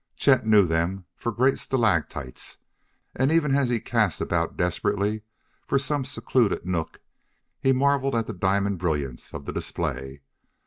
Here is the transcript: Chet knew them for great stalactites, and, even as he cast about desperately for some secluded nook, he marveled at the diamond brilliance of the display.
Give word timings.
Chet 0.15 0.47
knew 0.47 0.65
them 0.65 1.05
for 1.15 1.31
great 1.31 1.59
stalactites, 1.59 2.57
and, 3.15 3.31
even 3.31 3.53
as 3.55 3.69
he 3.69 3.79
cast 3.79 4.19
about 4.19 4.57
desperately 4.57 5.21
for 5.67 5.77
some 5.77 6.03
secluded 6.05 6.65
nook, 6.65 7.01
he 7.59 7.71
marveled 7.71 8.15
at 8.15 8.25
the 8.25 8.33
diamond 8.33 8.79
brilliance 8.79 9.31
of 9.31 9.45
the 9.45 9.53
display. 9.53 10.21